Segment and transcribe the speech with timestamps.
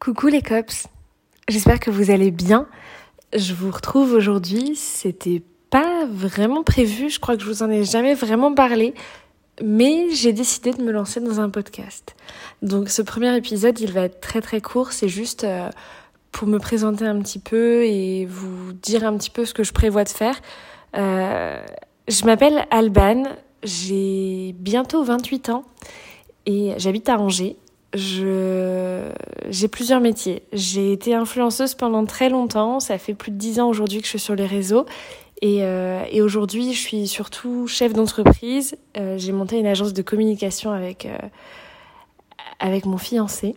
[0.00, 0.86] Coucou les cops,
[1.48, 2.68] j'espère que vous allez bien.
[3.34, 7.82] Je vous retrouve aujourd'hui, c'était pas vraiment prévu, je crois que je vous en ai
[7.82, 8.94] jamais vraiment parlé,
[9.60, 12.14] mais j'ai décidé de me lancer dans un podcast.
[12.62, 15.68] Donc ce premier épisode, il va être très très court, c'est juste euh,
[16.30, 19.72] pour me présenter un petit peu et vous dire un petit peu ce que je
[19.72, 20.40] prévois de faire.
[20.96, 21.60] Euh,
[22.06, 23.24] je m'appelle Alban,
[23.64, 25.64] j'ai bientôt 28 ans
[26.46, 27.56] et j'habite à Angers.
[27.94, 29.10] Je
[29.48, 30.42] j'ai plusieurs métiers.
[30.52, 34.10] J'ai été influenceuse pendant très longtemps, ça fait plus de dix ans aujourd'hui que je
[34.10, 34.86] suis sur les réseaux.
[35.40, 38.76] Et, euh, aujourd'hui, je suis surtout chef d'entreprise.
[38.96, 41.16] Euh, j'ai monté une agence de communication avec, euh,
[42.58, 43.54] avec mon fiancé.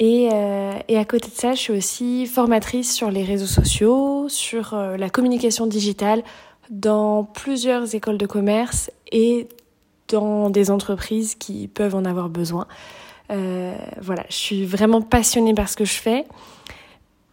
[0.00, 5.10] Et, à côté de ça, je suis aussi formatrice sur les réseaux sociaux, sur la
[5.10, 6.22] communication digitale
[6.70, 9.48] dans plusieurs écoles de commerce et
[10.06, 12.68] dans des entreprises qui peuvent en avoir besoin.
[13.30, 16.24] Euh, voilà, je suis vraiment passionnée par ce que je fais.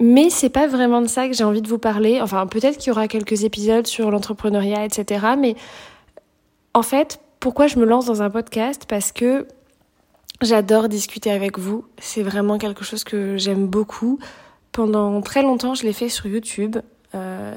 [0.02, 2.22] Mais c'est pas vraiment de ça que j'ai envie de vous parler.
[2.22, 5.26] Enfin, peut-être qu'il y aura quelques épisodes sur l'entrepreneuriat, etc.
[5.40, 5.56] Mais
[6.74, 8.86] en fait, pourquoi je me lance dans un podcast?
[8.88, 9.48] Parce que
[10.42, 11.86] j'adore discuter avec vous.
[11.98, 14.20] C'est vraiment quelque chose que j'aime beaucoup.
[14.74, 16.78] Pendant très longtemps, je l'ai fait sur YouTube.
[17.14, 17.56] Euh,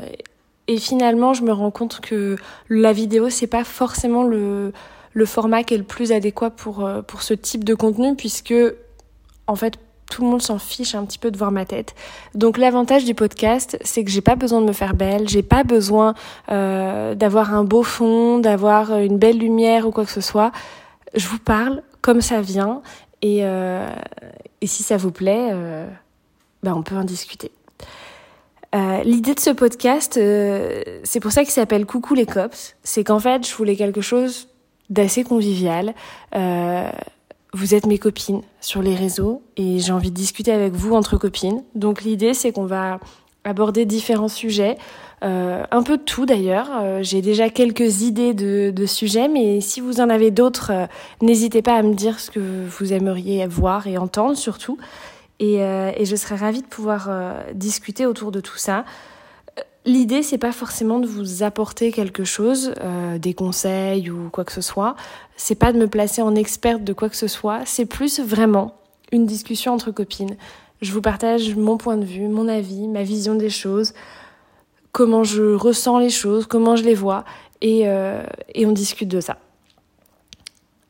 [0.68, 2.36] et finalement, je me rends compte que
[2.68, 4.72] la vidéo, c'est pas forcément le,
[5.18, 8.54] le format qui est le plus adéquat pour, euh, pour ce type de contenu puisque
[9.46, 11.94] en fait tout le monde s'en fiche un petit peu de voir ma tête.
[12.34, 15.64] Donc l'avantage du podcast, c'est que j'ai pas besoin de me faire belle, j'ai pas
[15.64, 16.14] besoin
[16.50, 20.52] euh, d'avoir un beau fond, d'avoir une belle lumière ou quoi que ce soit.
[21.14, 22.82] Je vous parle comme ça vient
[23.22, 23.88] et, euh,
[24.60, 25.86] et si ça vous plaît, euh,
[26.62, 27.50] ben on peut en discuter.
[29.04, 32.76] L'idée de ce podcast, c'est pour ça qu'il s'appelle Coucou les cops.
[32.82, 34.48] C'est qu'en fait, je voulais quelque chose
[34.90, 35.94] d'assez convivial.
[36.34, 36.90] Euh,
[37.54, 41.16] vous êtes mes copines sur les réseaux et j'ai envie de discuter avec vous entre
[41.16, 41.62] copines.
[41.74, 43.00] Donc l'idée c'est qu'on va
[43.44, 44.76] aborder différents sujets,
[45.24, 46.68] euh, un peu de tout d'ailleurs.
[46.80, 50.72] Euh, j'ai déjà quelques idées de, sujets, mais si vous en avez d'autres,
[51.22, 54.76] n'hésitez pas à me dire ce que vous aimeriez voir et entendre surtout.
[55.40, 57.08] Et, et je serais ravie de pouvoir
[57.54, 58.84] discuter autour de tout ça.
[59.88, 64.52] L'idée, c'est pas forcément de vous apporter quelque chose, euh, des conseils ou quoi que
[64.52, 64.96] ce soit.
[65.36, 67.62] C'est pas de me placer en experte de quoi que ce soit.
[67.64, 68.74] C'est plus vraiment
[69.12, 70.36] une discussion entre copines.
[70.82, 73.94] Je vous partage mon point de vue, mon avis, ma vision des choses,
[74.92, 77.24] comment je ressens les choses, comment je les vois,
[77.62, 78.22] et, euh,
[78.54, 79.38] et on discute de ça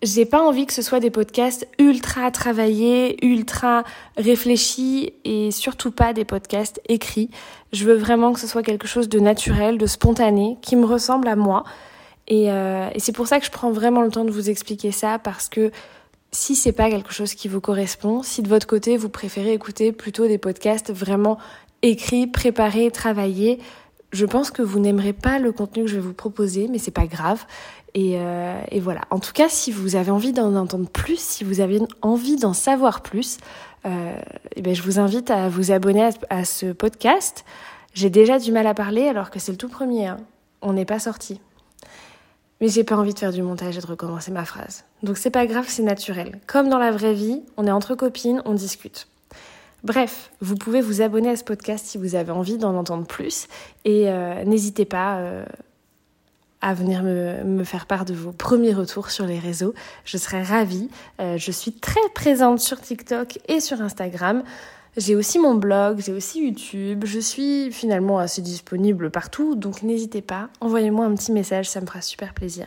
[0.02, 3.84] j'ai pas envie que ce soit des podcasts ultra travaillés, ultra
[4.16, 7.30] réfléchis et surtout pas des podcasts écrits.
[7.72, 11.26] Je veux vraiment que ce soit quelque chose de naturel, de spontané, qui me ressemble
[11.26, 11.64] à moi.
[12.28, 14.92] Et, euh, et c'est pour ça que je prends vraiment le temps de vous expliquer
[14.92, 15.72] ça parce que
[16.30, 19.92] si c'est pas quelque chose qui vous correspond, si de votre côté vous préférez écouter
[19.92, 21.38] plutôt des podcasts vraiment
[21.82, 23.58] écrits, préparés, travaillés,
[24.12, 26.90] je pense que vous n'aimerez pas le contenu que je vais vous proposer, mais c'est
[26.90, 27.44] pas grave.
[27.94, 29.02] Et, euh, et, voilà.
[29.10, 32.52] En tout cas, si vous avez envie d'en entendre plus, si vous avez envie d'en
[32.52, 33.38] savoir plus,
[33.86, 34.14] euh,
[34.56, 37.44] eh ben, je vous invite à vous abonner à, à ce podcast.
[37.94, 40.06] J'ai déjà du mal à parler alors que c'est le tout premier.
[40.06, 40.18] Hein.
[40.62, 41.40] On n'est pas sorti.
[42.60, 44.84] Mais j'ai pas envie de faire du montage et de recommencer ma phrase.
[45.02, 46.40] Donc c'est pas grave, c'est naturel.
[46.46, 49.06] Comme dans la vraie vie, on est entre copines, on discute.
[49.84, 53.46] Bref, vous pouvez vous abonner à ce podcast si vous avez envie d'en entendre plus.
[53.84, 55.44] Et euh, n'hésitez pas euh,
[56.60, 59.74] à venir me, faire part de vos premiers retours sur les réseaux.
[60.04, 60.88] Je serais ravie.
[61.20, 64.42] Euh, je suis très présente sur TikTok et sur Instagram.
[64.96, 67.04] J'ai aussi mon blog, j'ai aussi YouTube.
[67.06, 70.48] Je suis finalement assez disponible partout, donc n'hésitez pas.
[70.60, 72.66] Envoyez-moi un petit message, ça me fera super plaisir.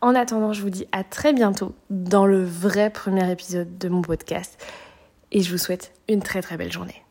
[0.00, 4.02] En attendant, je vous dis à très bientôt dans le vrai premier épisode de mon
[4.02, 4.58] podcast
[5.32, 7.02] et je vous souhaite une très très belle journée.